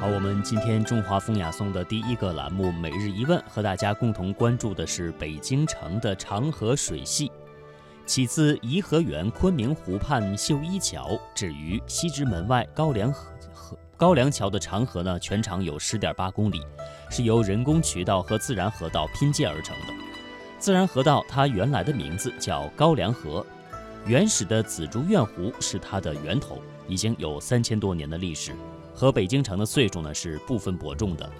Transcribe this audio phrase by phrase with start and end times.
[0.00, 7.32] 好，我们今天中华风雅颂的第一个栏目每日一问，和大家共同关注的是北京城的长河水系。
[8.06, 16.62] 起自颐和园昆明湖畔秀衣桥，止于西直门外高梁河河高梁桥的长河呢，全长有十点八公里，
[17.10, 19.92] 是由人工渠道和自然河道拼接而成的。
[20.60, 23.44] 自然河道它原来的名字叫高梁河，
[24.06, 28.54] 原始的紫竹院湖是它的源头，已经有三千多年的历史。
[28.98, 31.30] 和北京城的岁数呢是不分伯仲的。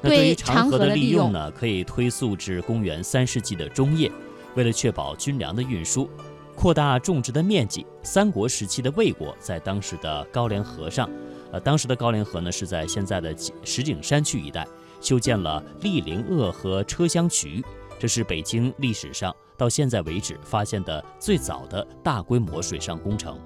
[0.00, 4.08] 那对于长河的利用呢，可以推溯至公元三世纪的中叶。
[4.54, 6.08] 为了确保军粮的运输，
[6.54, 11.10] 扩大种植的面积，三国时期的魏国在当时的高梁河上，
[11.50, 14.64] 呃，当时的高梁河呢是在现在的石景山区一带
[15.00, 17.60] 修建了立陵鄂和车厢渠，
[17.98, 23.36] 这是北京历史上到现在为止发现的最早的大规模水上工程。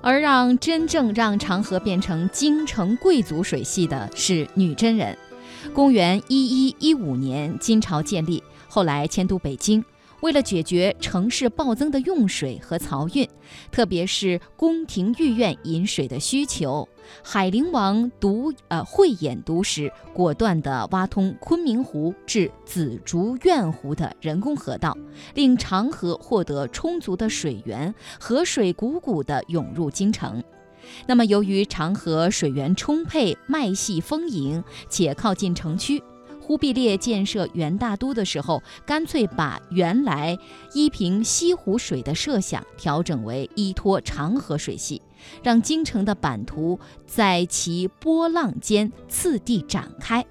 [0.00, 5.16] 而让真正让长河变成京城贵族水系的是女真人。
[5.74, 9.84] 公元一一一五年，金朝建立，后来迁都北京。
[10.20, 13.28] 为了解决城市暴增的用水和漕运，
[13.70, 16.88] 特别是宫廷御苑饮水的需求，
[17.22, 24.96] 海陵王独呃慧眼独识，果断地挖通昆明湖至紫竹院湖的人工河道，
[25.34, 30.42] 令长河获得充足的水源，河水汩汩地涌入京城。
[31.06, 36.02] 那么，由于长河水源充沛、脉系丰盈，且靠近城区。
[36.48, 40.38] 忽必烈建设元大都的时候，干脆把原来
[40.72, 45.02] 依凭西湖水的设想调整为依托长河水系，
[45.42, 50.24] 让京城的版图在其波浪间次第展开。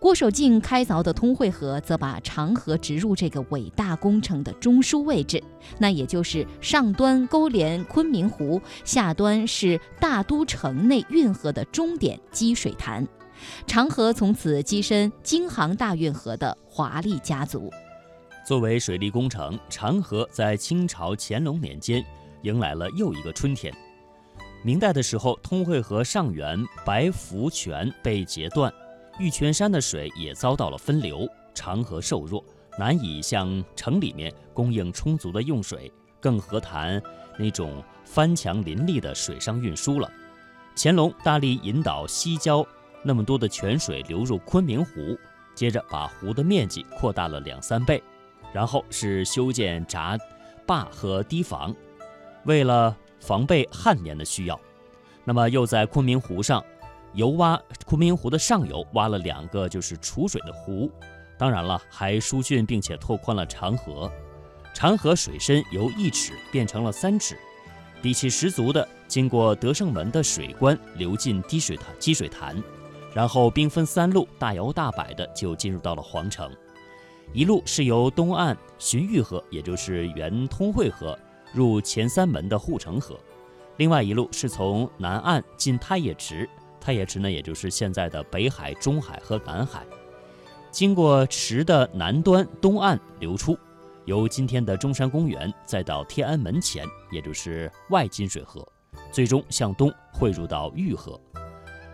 [0.00, 5.40] 郭守敬开凿的通惠河，则把长河植入这个伟大工程的中枢位置，
[5.78, 13.06] 那也就是上端勾连昆明湖，下端是大都城内运河的终点积水潭。
[13.66, 17.70] 长河从此跻身京杭大运河的华丽家族。
[18.46, 22.04] 作为水利工程，长河在清朝乾隆年间
[22.42, 23.74] 迎来了又一个春天。
[24.62, 28.72] 明代的时候，通惠河上源白福泉被截断，
[29.18, 32.44] 玉泉山的水也遭到了分流，长河瘦弱，
[32.78, 37.00] 难以向城里面供应充足的用水，更何谈
[37.38, 40.10] 那种翻墙林立的水上运输了。
[40.76, 42.66] 乾隆大力引导西郊。
[43.06, 45.16] 那么多的泉水流入昆明湖，
[45.54, 48.02] 接着把湖的面积扩大了两三倍，
[48.52, 50.18] 然后是修建闸
[50.66, 51.72] 坝和堤防，
[52.46, 54.60] 为了防备旱年的需要，
[55.22, 56.60] 那么又在昆明湖上
[57.14, 60.90] 游挖昆明湖的上游挖了两个就是储水的湖，
[61.38, 64.10] 当然了，还疏浚并且拓宽了长河，
[64.74, 67.38] 长河水深由一尺变成了三尺，
[68.02, 72.60] 底气十足的经过德胜门的水关流进滴水潭积水潭。
[73.16, 76.52] 然后兵分三路，大摇大摆的就进入到了皇城。
[77.32, 81.18] 一路是由东岸荀彧河，也就是原通惠河
[81.50, 83.14] 入前三门的护城河；
[83.78, 86.46] 另外一路是从南岸进太液池，
[86.78, 89.82] 太液池呢，也就是现在的北海、中海和南海，
[90.70, 93.56] 经过池的南端东岸流出，
[94.04, 98.62] 由今天的中山公园再到天安门前，也就是外金水河，
[99.10, 101.18] 最终向东汇入到玉河。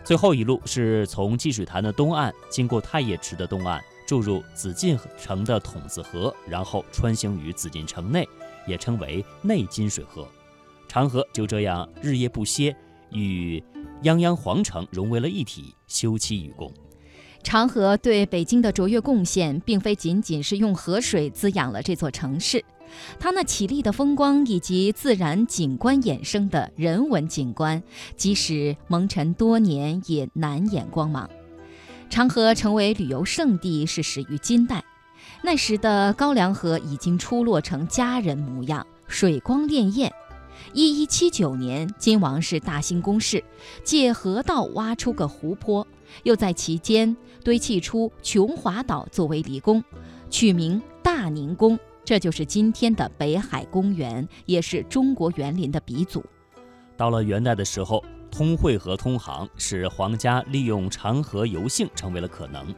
[0.05, 8.29] 最后一路是从积水潭的东岸，经过太液池的东岸，注入紫禁城的筒子河，然后穿行于紫禁城内，
[8.67, 10.27] 也称为内金水河。
[10.89, 12.77] 长河就这样日夜不歇，
[13.11, 13.63] 与
[14.03, 16.73] 泱泱皇城融为了一体，休戚与共。
[17.43, 22.65] 长河对北京的卓越贡献，并非仅仅是用河水滋养了这座城市。
[23.19, 27.83] 它那绮丽的风光以及自然景观衍生的人文景观，
[28.17, 31.29] 即使蒙尘多年也难掩光芒。
[32.11, 34.85] 长河成为旅游胜地是始于金代，
[35.43, 40.11] 那时的高梁河已经出落成佳人模样，水光潋滟。
[40.75, 43.43] 一一七九年，金王室大兴宫室，
[43.83, 45.87] 借河道挖出个湖泊，
[46.23, 49.83] 又在其间堆砌出琼华岛作为离宫，
[50.31, 51.79] 取名大宁宫。
[52.05, 56.25] 这就是今天的北海公园，也是中国园林的鼻祖。
[56.97, 62.75] 到了元代的时候，通惠河通航，使皇家利用长河游幸成为了可能。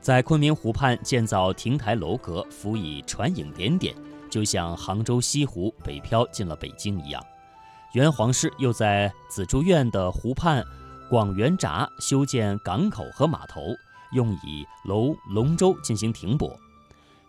[0.00, 3.94] 在昆明湖畔建造亭台楼阁，辅以船影点点，
[4.30, 7.22] 就像杭州西湖北漂进了北京一样。
[7.92, 10.64] 元皇室又在紫竹院的湖畔
[11.08, 13.60] 广元闸修建港口和码头，
[14.14, 16.58] 用以楼龙舟进行停泊。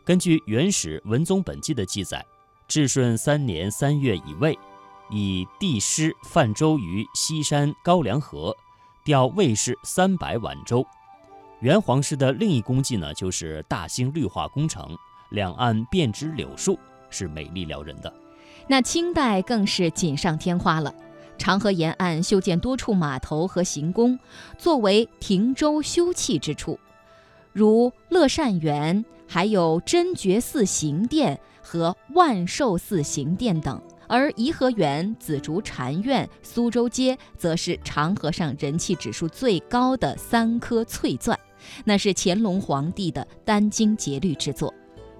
[0.05, 2.25] 根据《元始文宗本纪》的记载，
[2.67, 4.57] 至顺三年三月乙未，
[5.09, 8.55] 以帝师泛舟于西山高梁河，
[9.03, 10.85] 调卫士三百碗舟。
[11.61, 14.95] 元皇室的另一功绩呢，就是大兴绿化工程，
[15.29, 16.77] 两岸遍植柳树，
[17.09, 18.13] 是美丽撩人的。
[18.67, 20.93] 那清代更是锦上添花了，
[21.37, 24.17] 长河沿岸修建多处码头和行宫，
[24.57, 26.79] 作为停舟休憩之处，
[27.53, 33.81] 如乐善园，还有真觉寺行殿和万寿寺行殿等。
[34.07, 41.39] 而颐和园、紫竹禅院、苏州街，则是长河上人气指数最高的三颗翠钻，
[41.83, 44.73] 那是乾隆皇帝的殚精竭虑之作。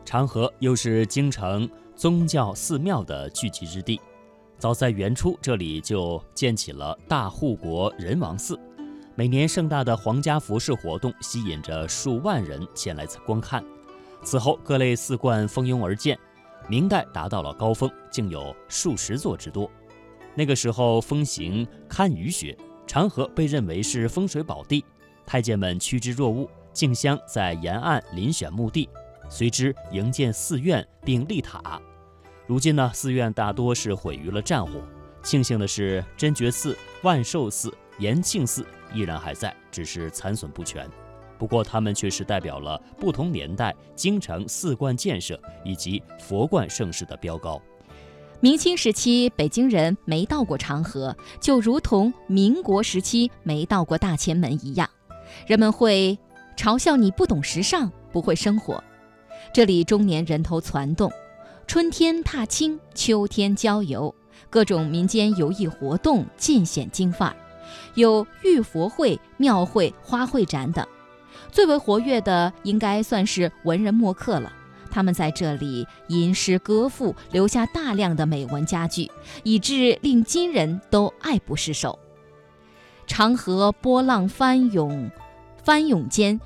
[0.06, 1.70] 长河又是京城。
[1.96, 4.02] 宗教寺庙的聚集之地，
[4.58, 8.60] 早在元初，这里就建起了大护国仁王寺。
[9.14, 13.64] 每年盛大的皇家服饰活动吸引着数万人前来观看。
[14.24, 16.18] 此后，各类寺观蜂拥而建，
[16.68, 19.70] 明代达到了高峰，竟有数十座之多。
[20.34, 24.84] 那个时候风行堪舆学，长河被认为是风水宝地，
[25.26, 28.90] 太监们趋之若鹜，竞相在沿岸遴选墓地。
[29.30, 31.82] 随之营建寺院并立塔，
[32.48, 34.74] 如今呢，寺院大多是毁于了战火。
[35.24, 38.64] 庆幸的是，真觉寺、万寿寺、延庆寺
[38.94, 40.88] 依然还在，只是残损不全。
[41.40, 47.60] 不过，它们却是代表了不同年代京城寺观建设以及佛观盛世的标高。
[48.40, 54.88] 明清时期，北京人没到过长河，就如同民国时期没到过大前门一样，
[55.48, 56.18] 人们会
[56.56, 58.84] 嘲笑你不懂时尚，不会生活。
[59.52, 61.12] 这里终年人头攒动，
[61.68, 64.14] 春天踏青，秋天郊游，
[64.50, 67.36] 各种民间游艺活动尽显京范儿，
[67.96, 70.86] 有玉佛会、庙会、花卉展等。
[71.52, 74.54] 最为活跃的应该算是文人墨客了，
[74.92, 79.12] 他们在这里吟诗歌赋，留下大量的美文佳句，
[79.44, 81.98] 以致令今人都爱不释手。
[83.08, 85.10] 长河波浪翻涌，
[85.64, 86.40] 翻涌间。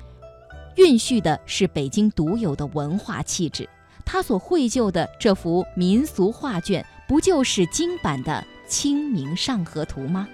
[0.76, 3.68] 蕴蓄的是北京独有的文化气质，
[4.12, 10.26] 他所绘就的这幅民俗画卷，不就是京版的《清明上河图》吗？